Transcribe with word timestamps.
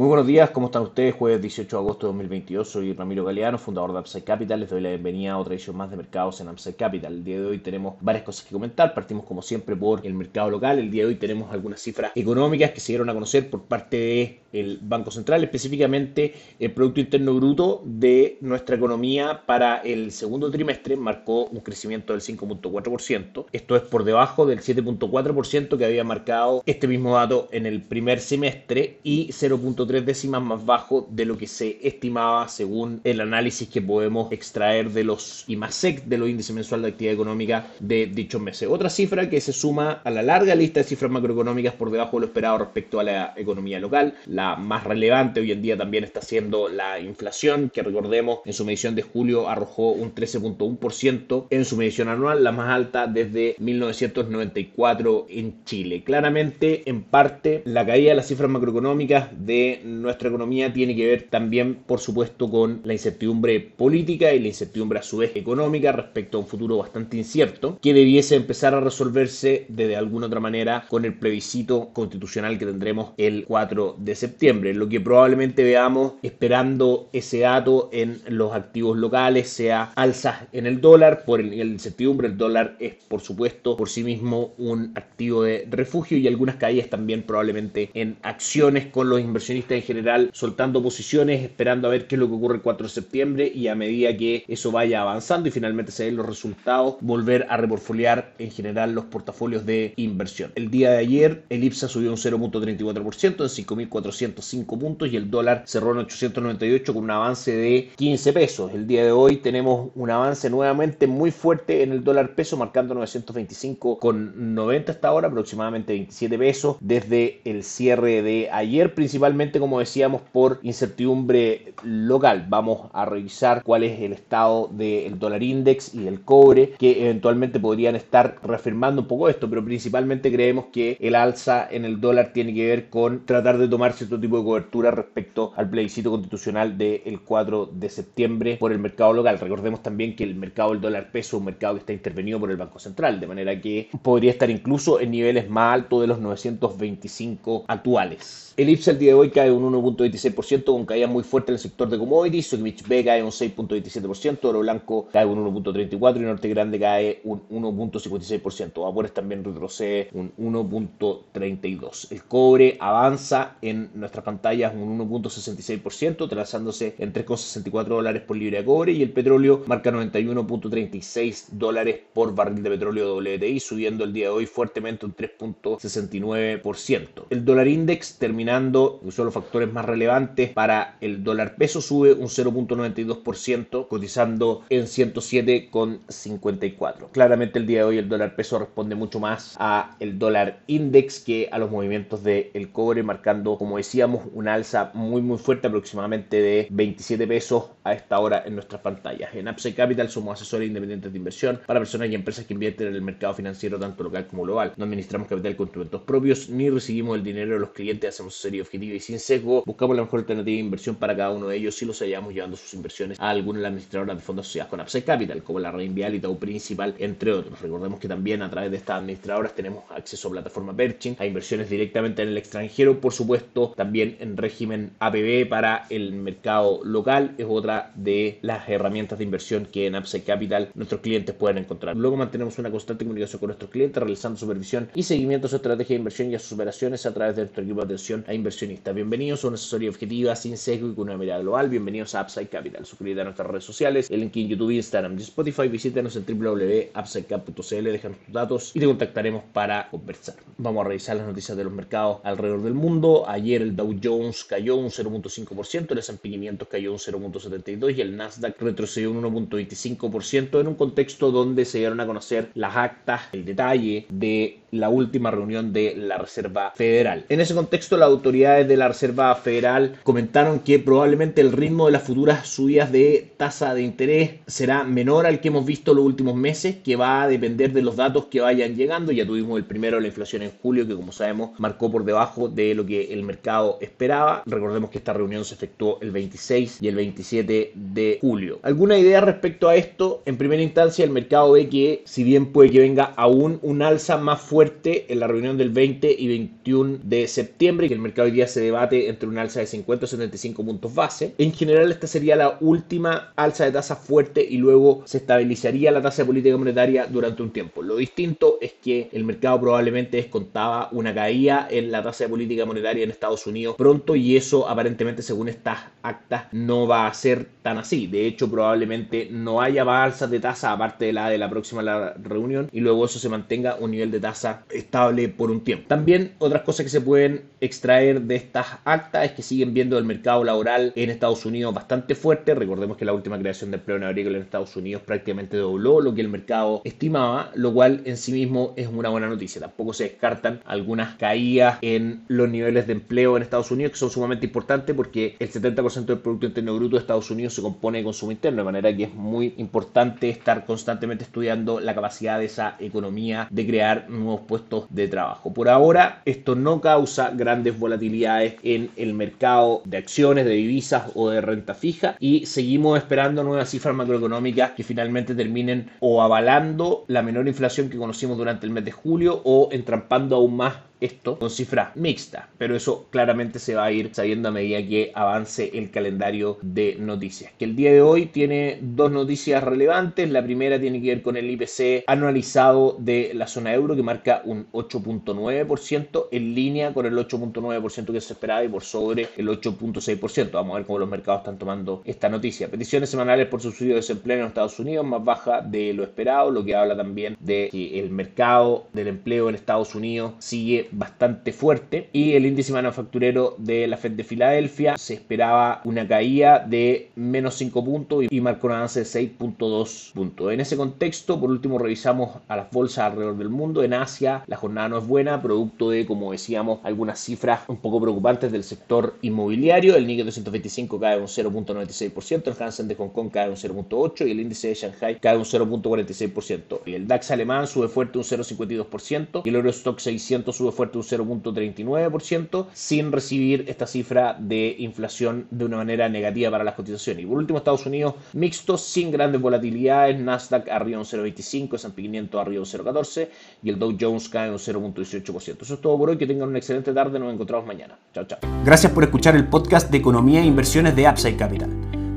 Muy 0.00 0.08
buenos 0.08 0.26
días, 0.26 0.48
¿cómo 0.48 0.68
están 0.68 0.80
ustedes? 0.80 1.14
Jueves 1.14 1.42
18 1.42 1.76
de 1.76 1.82
agosto 1.82 2.06
de 2.06 2.12
2022, 2.14 2.66
soy 2.66 2.94
Ramiro 2.94 3.22
Galeano, 3.22 3.58
fundador 3.58 3.92
de 3.92 3.98
Upside 3.98 4.24
Capital. 4.24 4.60
Les 4.60 4.70
doy 4.70 4.80
la 4.80 4.88
bienvenida 4.88 5.32
a 5.32 5.38
otra 5.38 5.52
edición 5.52 5.76
más 5.76 5.90
de 5.90 5.98
mercados 5.98 6.40
en 6.40 6.48
Upside 6.48 6.74
Capital. 6.74 7.12
El 7.12 7.22
día 7.22 7.38
de 7.38 7.44
hoy 7.44 7.58
tenemos 7.58 7.96
varias 8.00 8.24
cosas 8.24 8.46
que 8.46 8.54
comentar. 8.54 8.94
Partimos 8.94 9.26
como 9.26 9.42
siempre 9.42 9.76
por 9.76 10.06
el 10.06 10.14
mercado 10.14 10.48
local. 10.48 10.78
El 10.78 10.90
día 10.90 11.02
de 11.02 11.10
hoy 11.10 11.16
tenemos 11.16 11.52
algunas 11.52 11.82
cifras 11.82 12.12
económicas 12.14 12.70
que 12.70 12.80
se 12.80 12.92
dieron 12.92 13.10
a 13.10 13.12
conocer 13.12 13.50
por 13.50 13.64
parte 13.64 13.96
de 13.98 14.40
el 14.52 14.78
Banco 14.82 15.10
Central, 15.10 15.44
específicamente 15.44 16.34
el 16.58 16.72
Producto 16.72 16.98
Interno 16.98 17.34
Bruto 17.34 17.82
de 17.84 18.36
nuestra 18.40 18.74
economía 18.74 19.42
para 19.46 19.76
el 19.76 20.10
segundo 20.10 20.50
trimestre 20.50 20.96
marcó 20.96 21.44
un 21.44 21.60
crecimiento 21.60 22.12
del 22.14 22.22
5.4%. 22.22 23.46
Esto 23.52 23.76
es 23.76 23.82
por 23.82 24.02
debajo 24.02 24.46
del 24.46 24.60
7.4% 24.60 25.78
que 25.78 25.84
había 25.84 26.02
marcado 26.02 26.64
este 26.66 26.88
mismo 26.88 27.14
dato 27.14 27.48
en 27.52 27.66
el 27.66 27.82
primer 27.82 28.18
semestre 28.18 28.98
y 29.04 29.28
0.3 29.28 29.89
décimas 29.98 30.42
más 30.42 30.64
bajo 30.64 31.08
de 31.10 31.24
lo 31.24 31.36
que 31.36 31.46
se 31.46 31.78
estimaba 31.82 32.46
según 32.48 33.00
el 33.04 33.20
análisis 33.20 33.68
que 33.68 33.82
podemos 33.82 34.30
extraer 34.30 34.90
de 34.90 35.04
los 35.04 35.44
IMASEC, 35.48 36.04
de 36.04 36.18
los 36.18 36.28
índices 36.28 36.54
mensuales 36.54 36.84
de 36.84 36.90
actividad 36.90 37.14
económica 37.14 37.66
de 37.80 38.06
dichos 38.06 38.40
meses. 38.40 38.68
Otra 38.70 38.88
cifra 38.88 39.28
que 39.28 39.40
se 39.40 39.52
suma 39.52 40.00
a 40.04 40.10
la 40.10 40.22
larga 40.22 40.54
lista 40.54 40.80
de 40.80 40.84
cifras 40.84 41.10
macroeconómicas 41.10 41.74
por 41.74 41.90
debajo 41.90 42.16
de 42.16 42.20
lo 42.20 42.26
esperado 42.26 42.58
respecto 42.58 43.00
a 43.00 43.04
la 43.04 43.34
economía 43.36 43.80
local. 43.80 44.14
La 44.26 44.56
más 44.56 44.84
relevante 44.84 45.40
hoy 45.40 45.52
en 45.52 45.62
día 45.62 45.76
también 45.76 46.04
está 46.04 46.22
siendo 46.22 46.68
la 46.68 47.00
inflación, 47.00 47.70
que 47.70 47.82
recordemos 47.82 48.40
en 48.44 48.52
su 48.52 48.64
medición 48.64 48.94
de 48.94 49.02
julio 49.02 49.48
arrojó 49.48 49.90
un 49.90 50.14
13.1% 50.14 51.46
en 51.50 51.64
su 51.64 51.76
medición 51.76 52.08
anual, 52.08 52.44
la 52.44 52.52
más 52.52 52.70
alta 52.70 53.06
desde 53.06 53.56
1994 53.58 55.26
en 55.28 55.64
Chile. 55.64 56.02
Claramente, 56.04 56.88
en 56.88 57.02
parte, 57.02 57.62
la 57.64 57.86
caída 57.86 58.10
de 58.10 58.16
las 58.16 58.28
cifras 58.28 58.50
macroeconómicas 58.50 59.28
de 59.32 59.79
nuestra 59.84 60.28
economía 60.28 60.72
tiene 60.72 60.96
que 60.96 61.06
ver 61.06 61.26
también, 61.30 61.76
por 61.86 62.00
supuesto, 62.00 62.50
con 62.50 62.80
la 62.84 62.92
incertidumbre 62.92 63.60
política 63.60 64.32
y 64.32 64.40
la 64.40 64.48
incertidumbre 64.48 64.98
a 64.98 65.02
su 65.02 65.18
vez 65.18 65.32
económica 65.34 65.92
respecto 65.92 66.38
a 66.38 66.40
un 66.40 66.46
futuro 66.46 66.78
bastante 66.78 67.16
incierto, 67.16 67.78
que 67.80 67.94
debiese 67.94 68.36
empezar 68.36 68.74
a 68.74 68.80
resolverse 68.80 69.66
de, 69.68 69.96
alguna 69.96 70.26
otra 70.26 70.40
manera 70.40 70.84
con 70.88 71.04
el 71.04 71.14
plebiscito 71.14 71.90
constitucional 71.92 72.58
que 72.58 72.66
tendremos 72.66 73.12
el 73.16 73.44
4 73.46 73.96
de 73.98 74.14
septiembre. 74.14 74.74
Lo 74.74 74.88
que 74.88 75.00
probablemente 75.00 75.62
veamos 75.62 76.14
esperando 76.22 77.08
ese 77.12 77.40
dato 77.40 77.90
en 77.92 78.20
los 78.28 78.52
activos 78.52 78.96
locales 78.96 79.48
sea 79.48 79.92
alzas 79.96 80.44
en 80.52 80.66
el 80.66 80.80
dólar 80.80 81.24
por 81.24 81.40
el, 81.40 81.52
incertidumbre. 81.54 82.28
El 82.28 82.36
dólar 82.36 82.76
es, 82.78 82.94
por 83.08 83.20
supuesto, 83.20 83.76
por 83.76 83.88
sí 83.88 84.04
mismo 84.04 84.54
un 84.58 84.92
activo 84.94 85.42
de 85.42 85.66
refugio 85.70 86.18
y 86.18 86.26
algunas 86.26 86.56
caídas 86.56 86.88
también 86.88 87.22
probablemente 87.22 87.90
en 87.94 88.16
acciones 88.22 88.86
con 88.86 89.08
los 89.08 89.20
inversionistas 89.20 89.69
en 89.76 89.82
general 89.82 90.30
soltando 90.32 90.82
posiciones, 90.82 91.42
esperando 91.42 91.88
a 91.88 91.90
ver 91.90 92.06
qué 92.06 92.14
es 92.16 92.18
lo 92.18 92.28
que 92.28 92.34
ocurre 92.34 92.56
el 92.56 92.62
4 92.62 92.86
de 92.86 92.92
septiembre 92.92 93.52
y 93.54 93.68
a 93.68 93.74
medida 93.74 94.16
que 94.16 94.44
eso 94.48 94.70
vaya 94.72 95.02
avanzando 95.02 95.48
y 95.48 95.52
finalmente 95.52 95.92
se 95.92 96.04
den 96.04 96.16
los 96.16 96.26
resultados, 96.26 96.96
volver 97.00 97.46
a 97.48 97.56
reporfoliar 97.56 98.34
en 98.38 98.50
general 98.50 98.92
los 98.92 99.06
portafolios 99.06 99.66
de 99.66 99.92
inversión. 99.96 100.52
El 100.54 100.70
día 100.70 100.90
de 100.90 100.98
ayer 100.98 101.44
el 101.48 101.64
IPSA 101.64 101.88
subió 101.88 102.10
un 102.10 102.16
0.34% 102.16 103.24
en 103.24 103.34
5.400 103.34 104.10
805 104.10 104.78
puntos 104.78 105.12
y 105.12 105.16
el 105.16 105.30
dólar 105.30 105.64
cerró 105.66 105.92
en 105.92 105.98
898 105.98 106.94
con 106.94 107.04
un 107.04 107.10
avance 107.10 107.54
de 107.54 107.90
15 107.96 108.32
pesos. 108.32 108.72
El 108.72 108.86
día 108.86 109.04
de 109.04 109.12
hoy 109.12 109.36
tenemos 109.36 109.90
un 109.94 110.10
avance 110.10 110.50
nuevamente 110.50 111.06
muy 111.06 111.30
fuerte 111.30 111.82
en 111.82 111.92
el 111.92 112.04
dólar 112.04 112.34
peso, 112.34 112.56
marcando 112.56 112.94
925 112.94 113.98
con 113.98 114.54
90 114.54 114.92
hasta 114.92 115.08
ahora, 115.08 115.28
aproximadamente 115.28 115.92
27 115.92 116.38
pesos 116.38 116.76
desde 116.80 117.40
el 117.44 117.62
cierre 117.64 118.22
de 118.22 118.48
ayer, 118.50 118.94
principalmente 118.94 119.49
como 119.58 119.80
decíamos 119.80 120.22
por 120.32 120.60
incertidumbre 120.62 121.74
local. 121.82 122.46
Vamos 122.48 122.90
a 122.92 123.04
revisar 123.04 123.62
cuál 123.62 123.84
es 123.84 124.00
el 124.00 124.12
estado 124.12 124.68
del 124.72 125.18
dólar 125.18 125.42
index 125.42 125.94
y 125.94 126.04
del 126.04 126.22
cobre 126.22 126.72
que 126.78 127.02
eventualmente 127.04 127.58
podrían 127.58 127.96
estar 127.96 128.38
reafirmando 128.42 129.02
un 129.02 129.08
poco 129.08 129.28
esto, 129.28 129.48
pero 129.48 129.64
principalmente 129.64 130.30
creemos 130.30 130.66
que 130.72 130.96
el 131.00 131.14
alza 131.14 131.66
en 131.70 131.84
el 131.84 132.00
dólar 132.00 132.32
tiene 132.32 132.54
que 132.54 132.66
ver 132.66 132.90
con 132.90 133.26
tratar 133.26 133.58
de 133.58 133.68
tomar 133.68 133.92
cierto 133.92 134.20
tipo 134.20 134.38
de 134.38 134.44
cobertura 134.44 134.90
respecto 134.90 135.52
al 135.56 135.68
plebiscito 135.70 136.10
constitucional 136.10 136.76
del 136.76 137.20
4 137.24 137.70
de 137.72 137.88
septiembre 137.88 138.56
por 138.58 138.72
el 138.72 138.78
mercado 138.78 139.12
local. 139.12 139.38
Recordemos 139.38 139.82
también 139.82 140.14
que 140.14 140.24
el 140.24 140.34
mercado 140.34 140.70
del 140.70 140.80
dólar 140.80 141.10
peso 141.10 141.36
es 141.36 141.40
un 141.40 141.46
mercado 141.46 141.74
que 141.74 141.80
está 141.80 141.92
intervenido 141.92 142.40
por 142.40 142.50
el 142.50 142.56
Banco 142.56 142.78
Central, 142.78 143.20
de 143.20 143.26
manera 143.26 143.60
que 143.60 143.88
podría 144.02 144.30
estar 144.30 144.50
incluso 144.50 145.00
en 145.00 145.10
niveles 145.10 145.48
más 145.48 145.74
altos 145.74 146.00
de 146.00 146.06
los 146.06 146.20
925 146.20 147.64
actuales. 147.68 148.54
El 148.56 148.68
IPSA 148.68 148.92
día 148.94 149.12
de 149.12 149.14
hoy 149.14 149.30
cae 149.40 149.50
un 149.50 149.72
1.26% 149.72 150.64
con 150.64 150.84
caída 150.84 151.06
muy 151.06 151.22
fuerte 151.22 151.50
en 151.50 151.54
el 151.54 151.60
sector 151.60 151.88
de 151.88 151.96
commodities. 151.98 152.48
Sokimich 152.48 152.86
B 152.86 153.02
cae 153.02 153.22
un 153.22 153.30
6.27%, 153.30 154.44
Oro 154.44 154.60
Blanco 154.60 155.08
cae 155.10 155.24
un 155.24 155.42
1.34% 155.42 156.16
y 156.16 156.20
Norte 156.20 156.48
Grande 156.50 156.78
cae 156.78 157.20
un 157.24 157.40
1.56%. 157.48 158.82
Vapores 158.82 159.14
también 159.14 159.42
retrocede 159.42 160.10
un 160.12 160.30
1.32%. 160.36 162.12
El 162.12 162.22
cobre 162.24 162.76
avanza 162.80 163.56
en 163.62 163.90
nuestras 163.94 164.24
pantallas 164.24 164.74
un 164.74 164.98
1.66%, 164.98 166.28
trazándose 166.28 166.96
en 166.98 167.14
3.64 167.14 167.84
dólares 167.84 168.22
por 168.22 168.36
libra 168.36 168.58
de 168.58 168.64
cobre 168.66 168.92
y 168.92 169.02
el 169.02 169.12
petróleo 169.12 169.62
marca 169.66 169.90
91.36 169.90 171.46
dólares 171.52 171.98
por 172.12 172.34
barril 172.34 172.62
de 172.62 172.68
petróleo 172.70 173.16
WTI, 173.16 173.58
subiendo 173.58 174.04
el 174.04 174.12
día 174.12 174.26
de 174.26 174.32
hoy 174.32 174.44
fuertemente 174.44 175.06
un 175.06 175.16
3.69%. 175.16 177.06
El 177.30 177.44
dólar 177.44 177.68
index 177.68 178.18
termina 178.18 178.50
que 178.50 179.12
son 179.12 179.29
los 179.30 179.44
factores 179.44 179.72
más 179.72 179.84
relevantes 179.84 180.50
para 180.50 180.96
el 181.00 181.22
dólar 181.22 181.54
peso, 181.56 181.80
sube 181.80 182.12
un 182.12 182.26
0.92%, 182.26 183.86
cotizando 183.88 184.64
en 184.68 184.86
107,54. 184.86 187.10
Claramente 187.12 187.60
el 187.60 187.66
día 187.66 187.78
de 187.78 187.84
hoy 187.84 187.98
el 187.98 188.08
dólar 188.08 188.34
peso 188.34 188.58
responde 188.58 188.96
mucho 188.96 189.20
más 189.20 189.54
a 189.58 189.96
el 190.00 190.18
dólar 190.18 190.62
index 190.66 191.20
que 191.20 191.48
a 191.52 191.58
los 191.58 191.70
movimientos 191.70 192.24
del 192.24 192.70
cobre, 192.72 193.02
marcando, 193.02 193.56
como 193.56 193.76
decíamos, 193.76 194.24
una 194.32 194.54
alza 194.54 194.90
muy 194.94 195.20
muy 195.22 195.38
fuerte, 195.38 195.68
aproximadamente 195.68 196.40
de 196.40 196.66
27 196.70 197.26
pesos 197.26 197.70
a 197.84 197.92
esta 197.92 198.18
hora 198.18 198.42
en 198.44 198.54
nuestras 198.54 198.82
pantallas. 198.82 199.34
En 199.34 199.48
Upside 199.48 199.74
Capital 199.74 200.08
somos 200.08 200.40
asesores 200.40 200.66
independientes 200.66 201.12
de 201.12 201.18
inversión 201.18 201.60
para 201.66 201.78
personas 201.78 202.10
y 202.10 202.16
empresas 202.16 202.46
que 202.46 202.54
invierten 202.54 202.88
en 202.88 202.94
el 202.94 203.02
mercado 203.02 203.34
financiero 203.34 203.78
tanto 203.78 204.02
local 204.02 204.26
como 204.26 204.42
global. 204.42 204.72
No 204.76 204.84
administramos 204.84 205.28
capital 205.28 205.54
con 205.54 205.66
instrumentos 205.66 206.02
propios 206.02 206.48
ni 206.48 206.68
recibimos 206.68 207.16
el 207.16 207.22
dinero 207.22 207.52
de 207.52 207.60
los 207.60 207.70
clientes, 207.70 208.14
hacemos 208.14 208.34
serie 208.34 208.62
objetiva 208.62 208.94
y 208.94 209.00
sin 209.00 209.19
sesgo, 209.20 209.62
buscamos 209.64 209.96
la 209.96 210.02
mejor 210.02 210.20
alternativa 210.20 210.54
de 210.54 210.60
inversión 210.60 210.96
para 210.96 211.16
cada 211.16 211.30
uno 211.30 211.48
de 211.48 211.56
ellos 211.56 211.80
y 211.82 211.86
los 211.86 211.98
hallamos 212.00 212.34
llevando 212.34 212.56
sus 212.56 212.74
inversiones 212.74 213.20
a 213.20 213.30
alguna 213.30 213.58
de 213.58 213.62
las 213.62 213.68
administradoras 213.70 214.16
de 214.16 214.22
fondos 214.22 214.46
asociadas 214.46 214.70
con 214.70 214.80
Upside 214.80 215.04
Capital, 215.04 215.42
como 215.42 215.60
la 215.60 215.70
Reinvial 215.70 216.14
y 216.14 216.20
Tau 216.20 216.38
Principal, 216.38 216.94
entre 216.98 217.32
otros. 217.32 217.60
Recordemos 217.60 218.00
que 218.00 218.08
también 218.08 218.42
a 218.42 218.50
través 218.50 218.70
de 218.70 218.78
estas 218.78 218.98
administradoras 218.98 219.54
tenemos 219.54 219.84
acceso 219.90 220.28
a 220.28 220.32
plataforma 220.32 220.74
Perching, 220.74 221.16
a 221.18 221.26
inversiones 221.26 221.70
directamente 221.70 222.22
en 222.22 222.28
el 222.28 222.38
extranjero, 222.38 223.00
por 223.00 223.12
supuesto, 223.12 223.74
también 223.76 224.16
en 224.20 224.36
régimen 224.36 224.92
APB 224.98 225.48
para 225.48 225.86
el 225.90 226.12
mercado 226.12 226.80
local, 226.84 227.34
es 227.38 227.46
otra 227.48 227.92
de 227.94 228.38
las 228.42 228.68
herramientas 228.68 229.18
de 229.18 229.24
inversión 229.24 229.66
que 229.66 229.86
en 229.86 229.96
Upside 229.96 230.24
Capital 230.24 230.70
nuestros 230.74 231.00
clientes 231.00 231.34
pueden 231.34 231.58
encontrar. 231.58 231.96
Luego 231.96 232.16
mantenemos 232.16 232.58
una 232.58 232.70
constante 232.70 233.04
comunicación 233.04 233.38
con 233.38 233.48
nuestros 233.48 233.70
clientes, 233.70 234.02
realizando 234.02 234.38
supervisión 234.38 234.88
y 234.94 235.02
seguimiento 235.02 235.46
a 235.46 235.50
su 235.50 235.56
estrategia 235.56 235.94
de 235.94 236.00
inversión 236.00 236.30
y 236.30 236.34
a 236.34 236.38
sus 236.38 236.52
operaciones 236.52 237.04
a 237.06 237.14
través 237.14 237.36
de 237.36 237.42
nuestro 237.42 237.62
equipo 237.62 237.80
de 237.80 237.84
atención 237.84 238.24
a 238.26 238.34
inversionistas. 238.34 238.94
Bienvenidos 239.10 239.42
a 239.42 239.48
una 239.48 239.56
asesoría 239.56 239.90
objetiva, 239.90 240.36
sin 240.36 240.56
sesgo 240.56 240.88
y 240.88 240.94
con 240.94 241.08
una 241.08 241.16
mirada 241.16 241.40
global. 241.40 241.68
Bienvenidos 241.68 242.14
a 242.14 242.22
Upside 242.22 242.46
Capital. 242.46 242.86
Suscríbete 242.86 243.22
a 243.22 243.24
nuestras 243.24 243.48
redes 243.48 243.64
sociales, 243.64 244.08
el 244.08 244.20
link 244.20 244.36
en 244.36 244.46
YouTube, 244.46 244.70
Instagram 244.70 245.18
y 245.18 245.22
Spotify. 245.22 245.66
Visítanos 245.66 246.14
en 246.14 246.24
www.upsidecap.cl, 246.24 247.84
déjanos 247.90 248.18
tus 248.18 248.32
datos 248.32 248.70
y 248.72 248.78
te 248.78 248.86
contactaremos 248.86 249.42
para 249.52 249.90
conversar. 249.90 250.36
Vamos 250.58 250.86
a 250.86 250.88
revisar 250.90 251.16
las 251.16 251.26
noticias 251.26 251.58
de 251.58 251.64
los 251.64 251.72
mercados 251.72 252.18
alrededor 252.22 252.62
del 252.62 252.74
mundo. 252.74 253.24
Ayer 253.26 253.62
el 253.62 253.74
Dow 253.74 253.98
Jones 254.00 254.44
cayó 254.44 254.76
un 254.76 254.90
0.5%, 254.90 255.90
el 255.90 255.98
S&P 255.98 256.30
500 256.30 256.68
cayó 256.68 256.92
un 256.92 256.98
0.72% 256.98 257.96
y 257.96 258.00
el 258.00 258.16
Nasdaq 258.16 258.62
retrocedió 258.62 259.10
un 259.10 259.24
1.25% 259.24 260.60
en 260.60 260.68
un 260.68 260.76
contexto 260.76 261.32
donde 261.32 261.64
se 261.64 261.78
dieron 261.78 261.98
a 261.98 262.06
conocer 262.06 262.52
las 262.54 262.76
actas, 262.76 263.22
el 263.32 263.44
detalle 263.44 264.06
de 264.08 264.59
la 264.70 264.88
última 264.88 265.30
reunión 265.30 265.72
de 265.72 265.94
la 265.96 266.18
Reserva 266.18 266.72
Federal. 266.74 267.24
En 267.28 267.40
ese 267.40 267.54
contexto, 267.54 267.96
las 267.96 268.08
autoridades 268.08 268.68
de 268.68 268.76
la 268.76 268.88
Reserva 268.88 269.34
Federal 269.34 269.96
comentaron 270.02 270.60
que 270.60 270.78
probablemente 270.78 271.40
el 271.40 271.52
ritmo 271.52 271.86
de 271.86 271.92
las 271.92 272.02
futuras 272.02 272.48
subidas 272.48 272.92
de 272.92 273.32
tasa 273.36 273.74
de 273.74 273.82
interés 273.82 274.30
será 274.46 274.84
menor 274.84 275.26
al 275.26 275.40
que 275.40 275.48
hemos 275.48 275.64
visto 275.64 275.94
los 275.94 276.04
últimos 276.04 276.34
meses, 276.34 276.76
que 276.84 276.96
va 276.96 277.22
a 277.22 277.28
depender 277.28 277.72
de 277.72 277.82
los 277.82 277.96
datos 277.96 278.26
que 278.26 278.40
vayan 278.40 278.76
llegando. 278.76 279.12
Ya 279.12 279.26
tuvimos 279.26 279.58
el 279.58 279.64
primero 279.64 279.96
de 279.96 280.02
la 280.02 280.08
inflación 280.08 280.42
en 280.42 280.52
julio, 280.62 280.86
que 280.86 280.94
como 280.94 281.12
sabemos 281.12 281.58
marcó 281.58 281.90
por 281.90 282.04
debajo 282.04 282.48
de 282.48 282.74
lo 282.74 282.86
que 282.86 283.12
el 283.12 283.22
mercado 283.22 283.78
esperaba. 283.80 284.42
Recordemos 284.46 284.90
que 284.90 284.98
esta 284.98 285.12
reunión 285.12 285.44
se 285.44 285.54
efectuó 285.54 285.98
el 286.00 286.10
26 286.10 286.78
y 286.80 286.88
el 286.88 286.94
27 286.94 287.72
de 287.74 288.18
julio. 288.20 288.60
¿Alguna 288.62 288.98
idea 288.98 289.20
respecto 289.20 289.68
a 289.68 289.76
esto? 289.76 290.22
En 290.26 290.36
primera 290.36 290.62
instancia, 290.62 291.04
el 291.04 291.10
mercado 291.10 291.52
ve 291.52 291.68
que 291.68 292.02
si 292.04 292.24
bien 292.24 292.52
puede 292.52 292.70
que 292.70 292.80
venga 292.80 293.12
aún 293.16 293.58
un 293.62 293.82
alza 293.82 294.16
más 294.16 294.40
fuerte 294.40 294.59
en 294.62 295.20
la 295.20 295.26
reunión 295.26 295.56
del 295.56 295.70
20 295.70 296.14
y 296.18 296.28
21 296.28 296.98
de 297.02 297.26
septiembre, 297.28 297.88
que 297.88 297.94
el 297.94 298.00
mercado 298.00 298.26
hoy 298.26 298.32
día 298.32 298.46
se 298.46 298.60
debate 298.60 299.08
entre 299.08 299.28
un 299.28 299.38
alza 299.38 299.60
de 299.60 299.66
50 299.66 300.04
o 300.04 300.08
75 300.08 300.64
puntos 300.64 300.94
base, 300.94 301.34
en 301.38 301.52
general 301.52 301.90
esta 301.90 302.06
sería 302.06 302.36
la 302.36 302.58
última 302.60 303.32
alza 303.36 303.64
de 303.64 303.72
tasa 303.72 303.96
fuerte 303.96 304.46
y 304.48 304.58
luego 304.58 305.02
se 305.06 305.18
estabilizaría 305.18 305.90
la 305.90 306.02
tasa 306.02 306.22
de 306.22 306.26
política 306.26 306.56
monetaria 306.56 307.06
durante 307.06 307.42
un 307.42 307.50
tiempo. 307.50 307.82
Lo 307.82 307.96
distinto 307.96 308.58
es 308.60 308.74
que 308.74 309.08
el 309.12 309.24
mercado 309.24 309.60
probablemente 309.60 310.18
descontaba 310.18 310.88
una 310.92 311.14
caída 311.14 311.66
en 311.70 311.90
la 311.90 312.02
tasa 312.02 312.24
de 312.24 312.30
política 312.30 312.66
monetaria 312.66 313.04
en 313.04 313.10
Estados 313.10 313.46
Unidos 313.46 313.76
pronto 313.76 314.14
y 314.14 314.36
eso 314.36 314.68
aparentemente 314.68 315.22
según 315.22 315.48
estas 315.48 315.78
actas 316.02 316.46
no 316.52 316.86
va 316.86 317.06
a 317.06 317.14
ser 317.14 317.46
tan 317.62 317.78
así. 317.78 318.06
De 318.06 318.26
hecho, 318.26 318.50
probablemente 318.50 319.28
no 319.30 319.60
haya 319.60 319.82
alzas 319.82 320.30
de 320.30 320.40
tasa 320.40 320.72
aparte 320.72 321.06
de 321.06 321.12
la 321.12 321.28
de 321.28 321.38
la 321.38 321.50
próxima 321.50 321.82
reunión 322.22 322.68
y 322.72 322.80
luego 322.80 323.04
eso 323.04 323.18
se 323.18 323.28
mantenga 323.28 323.76
un 323.76 323.90
nivel 323.90 324.10
de 324.10 324.20
tasa 324.20 324.64
estable 324.70 325.28
por 325.28 325.50
un 325.50 325.62
tiempo. 325.62 325.86
También 325.88 326.32
otras 326.38 326.62
cosas 326.62 326.84
que 326.84 326.90
se 326.90 327.00
pueden 327.00 327.44
extraer 327.60 328.22
de 328.22 328.36
estas 328.36 328.66
actas 328.84 329.26
es 329.26 329.32
que 329.32 329.42
siguen 329.42 329.74
viendo 329.74 329.98
el 329.98 330.04
mercado 330.04 330.44
laboral 330.44 330.92
en 330.96 331.10
Estados 331.10 331.44
Unidos 331.44 331.74
bastante 331.74 332.14
fuerte. 332.14 332.54
Recordemos 332.54 332.96
que 332.96 333.04
la 333.04 333.12
última 333.12 333.38
creación 333.38 333.70
de 333.70 333.78
empleo 333.78 333.96
en 333.96 334.04
agrícola 334.04 334.36
en 334.36 334.42
Estados 334.42 334.76
Unidos 334.76 335.02
prácticamente 335.02 335.56
dobló 335.56 336.00
lo 336.00 336.14
que 336.14 336.20
el 336.20 336.28
mercado 336.28 336.82
estimaba, 336.84 337.50
lo 337.54 337.72
cual 337.72 338.02
en 338.04 338.16
sí 338.16 338.32
mismo 338.32 338.74
es 338.76 338.88
una 338.88 339.08
buena 339.08 339.28
noticia. 339.28 339.60
Tampoco 339.60 339.92
se 339.92 340.04
descartan 340.04 340.60
algunas 340.64 341.16
caídas 341.16 341.78
en 341.82 342.24
los 342.28 342.48
niveles 342.48 342.86
de 342.86 342.92
empleo 342.94 343.36
en 343.36 343.42
Estados 343.42 343.70
Unidos 343.70 343.92
que 343.92 343.98
son 343.98 344.10
sumamente 344.10 344.46
importantes 344.46 344.94
porque 344.94 345.36
el 345.38 345.50
70% 345.50 345.89
del 345.94 346.18
Producto 346.18 346.46
Interno 346.46 346.76
Bruto 346.76 346.96
de 346.96 347.00
Estados 347.00 347.30
Unidos 347.30 347.54
se 347.54 347.62
compone 347.62 347.98
de 347.98 348.04
consumo 348.04 348.30
interno, 348.30 348.58
de 348.58 348.64
manera 348.64 348.96
que 348.96 349.04
es 349.04 349.14
muy 349.14 349.54
importante 349.56 350.30
estar 350.30 350.64
constantemente 350.64 351.24
estudiando 351.24 351.80
la 351.80 351.94
capacidad 351.94 352.38
de 352.38 352.44
esa 352.44 352.76
economía 352.78 353.48
de 353.50 353.66
crear 353.66 354.08
nuevos 354.08 354.42
puestos 354.42 354.86
de 354.90 355.08
trabajo. 355.08 355.52
Por 355.52 355.68
ahora, 355.68 356.22
esto 356.24 356.54
no 356.54 356.80
causa 356.80 357.30
grandes 357.30 357.78
volatilidades 357.78 358.54
en 358.62 358.90
el 358.96 359.14
mercado 359.14 359.82
de 359.84 359.96
acciones, 359.96 360.44
de 360.44 360.52
divisas 360.52 361.10
o 361.14 361.28
de 361.28 361.40
renta 361.40 361.74
fija 361.74 362.14
y 362.20 362.46
seguimos 362.46 362.96
esperando 362.96 363.42
nuevas 363.42 363.70
cifras 363.70 363.94
macroeconómicas 363.94 364.70
que 364.72 364.84
finalmente 364.84 365.34
terminen 365.34 365.90
o 365.98 366.22
avalando 366.22 367.04
la 367.08 367.22
menor 367.22 367.48
inflación 367.48 367.90
que 367.90 367.98
conocimos 367.98 368.38
durante 368.38 368.66
el 368.66 368.72
mes 368.72 368.84
de 368.84 368.92
julio 368.92 369.40
o 369.44 369.68
entrampando 369.72 370.36
aún 370.36 370.56
más 370.56 370.89
esto 371.00 371.38
con 371.38 371.50
cifra 371.50 371.92
mixta, 371.94 372.48
pero 372.58 372.76
eso 372.76 373.06
claramente 373.10 373.58
se 373.58 373.74
va 373.74 373.84
a 373.84 373.92
ir 373.92 374.10
sabiendo 374.12 374.48
a 374.48 374.52
medida 374.52 374.78
que 374.86 375.12
avance 375.14 375.70
el 375.74 375.90
calendario 375.90 376.58
de 376.62 376.96
noticias. 376.98 377.52
Que 377.58 377.64
el 377.64 377.76
día 377.76 377.92
de 377.92 378.02
hoy 378.02 378.26
tiene 378.26 378.78
dos 378.80 379.10
noticias 379.10 379.62
relevantes. 379.62 380.30
La 380.30 380.42
primera 380.42 380.80
tiene 380.80 381.00
que 381.00 381.08
ver 381.08 381.22
con 381.22 381.36
el 381.36 381.50
IPC 381.50 382.04
anualizado 382.06 382.96
de 382.98 383.32
la 383.34 383.46
zona 383.46 383.72
euro 383.74 383.96
que 383.96 384.02
marca 384.02 384.42
un 384.44 384.70
8.9% 384.72 386.28
en 386.30 386.54
línea 386.54 386.92
con 386.92 387.06
el 387.06 387.16
8.9% 387.16 388.12
que 388.12 388.20
se 388.20 388.32
esperaba 388.34 388.64
y 388.64 388.68
por 388.68 388.82
sobre 388.82 389.28
el 389.36 389.48
8.6%. 389.48 390.50
Vamos 390.52 390.74
a 390.74 390.78
ver 390.78 390.86
cómo 390.86 390.98
los 390.98 391.08
mercados 391.08 391.40
están 391.40 391.58
tomando 391.58 392.02
esta 392.04 392.28
noticia. 392.28 392.68
Peticiones 392.68 393.10
semanales 393.10 393.46
por 393.48 393.60
subsidio 393.60 393.94
de 393.94 394.00
desempleo 394.00 394.40
en 394.40 394.46
Estados 394.46 394.78
Unidos 394.78 395.06
más 395.06 395.24
baja 395.24 395.62
de 395.62 395.92
lo 395.94 396.02
esperado, 396.02 396.50
lo 396.50 396.64
que 396.64 396.74
habla 396.74 396.96
también 396.96 397.36
de 397.40 397.68
que 397.70 397.98
el 397.98 398.10
mercado 398.10 398.86
del 398.92 399.08
empleo 399.08 399.48
en 399.48 399.54
Estados 399.54 399.94
Unidos 399.94 400.34
sigue 400.38 400.89
bastante 400.92 401.52
fuerte 401.52 402.08
y 402.12 402.32
el 402.32 402.46
índice 402.46 402.72
manufacturero 402.72 403.54
de 403.58 403.86
la 403.86 403.96
Fed 403.96 404.12
de 404.12 404.24
Filadelfia 404.24 404.96
se 404.96 405.14
esperaba 405.14 405.80
una 405.84 406.06
caída 406.06 406.58
de 406.60 407.10
menos 407.16 407.54
5 407.54 407.84
puntos 407.84 408.24
y 408.28 408.40
marcó 408.40 408.66
un 408.66 408.74
avance 408.74 409.00
de 409.00 409.06
6.2 409.06 410.12
puntos. 410.12 410.52
En 410.52 410.60
ese 410.60 410.76
contexto, 410.76 411.40
por 411.40 411.50
último, 411.50 411.78
revisamos 411.78 412.38
a 412.48 412.56
las 412.56 412.70
bolsas 412.70 413.04
alrededor 413.04 413.36
del 413.38 413.48
mundo. 413.48 413.82
En 413.82 413.94
Asia 413.94 414.42
la 414.46 414.56
jornada 414.56 414.88
no 414.88 414.98
es 414.98 415.06
buena, 415.06 415.40
producto 415.40 415.90
de, 415.90 416.06
como 416.06 416.32
decíamos, 416.32 416.80
algunas 416.82 417.20
cifras 417.20 417.60
un 417.68 417.76
poco 417.76 418.00
preocupantes 418.00 418.52
del 418.52 418.64
sector 418.64 419.14
inmobiliario. 419.22 419.96
El 419.96 420.06
Nikkei 420.06 420.24
225 420.24 421.00
cae 421.00 421.18
un 421.18 421.26
0.96%, 421.26 422.48
el 422.48 422.62
Hansen 422.62 422.88
de 422.88 422.94
Hong 422.96 423.10
Kong 423.10 423.30
cae 423.30 423.48
un 423.48 423.56
0.8% 423.56 424.26
y 424.26 424.30
el 424.30 424.40
índice 424.40 424.68
de 424.68 424.74
Shanghai 424.74 425.18
cae 425.20 425.36
un 425.36 425.44
0.46%. 425.44 426.80
Y 426.86 426.94
el 426.94 427.06
DAX 427.06 427.30
alemán 427.30 427.66
sube 427.66 427.88
fuerte 427.88 428.18
un 428.18 428.24
0.52% 428.24 429.42
y 429.44 429.48
el 429.48 429.54
Eurostock 429.54 429.98
600 429.98 430.56
sube 430.56 430.72
fuerte 430.72 430.79
fuerte 430.80 430.96
un 430.96 431.04
0.39% 431.04 432.66
sin 432.72 433.12
recibir 433.12 433.66
esta 433.68 433.86
cifra 433.86 434.34
de 434.38 434.76
inflación 434.78 435.46
de 435.50 435.66
una 435.66 435.76
manera 435.76 436.08
negativa 436.08 436.50
para 436.50 436.64
las 436.64 436.74
cotizaciones. 436.74 437.24
Y 437.24 437.26
por 437.26 437.36
último, 437.36 437.58
Estados 437.58 437.84
Unidos 437.84 438.14
mixto, 438.32 438.78
sin 438.78 439.10
grandes 439.10 439.42
volatilidades, 439.42 440.18
Nasdaq 440.18 440.70
arriba 440.70 440.98
un 440.98 441.04
0.25, 441.04 441.74
S&P 441.74 442.02
500 442.02 442.40
arriba 442.40 442.60
un 442.60 442.66
0.14 442.66 443.28
y 443.62 443.68
el 443.68 443.78
Dow 443.78 443.94
Jones 444.00 444.28
cae 444.30 444.50
un 444.50 444.56
0.18%. 444.56 445.58
Eso 445.60 445.74
es 445.74 445.80
todo 445.82 445.98
por 445.98 446.08
hoy, 446.08 446.16
que 446.16 446.26
tengan 446.26 446.48
una 446.48 446.58
excelente 446.58 446.94
tarde, 446.94 447.18
nos 447.18 447.30
encontramos 447.32 447.66
mañana. 447.66 447.98
Chao, 448.14 448.24
chao. 448.24 448.38
Gracias 448.64 448.90
por 448.90 449.04
escuchar 449.04 449.36
el 449.36 449.46
podcast 449.48 449.90
de 449.90 449.98
Economía 449.98 450.40
e 450.40 450.46
Inversiones 450.46 450.96
de 450.96 451.06
Upside 451.06 451.36
Capital. 451.36 451.68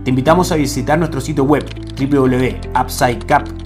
Te 0.06 0.09
invitamos 0.09 0.54
a 0.54 0.56
visitar 0.56 0.98
nuestro 0.98 1.19
sitio 1.19 1.44
web 1.44 1.66